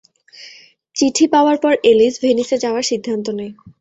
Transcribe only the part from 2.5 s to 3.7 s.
যাওয়ার সিদ্ধান্ত নেয়।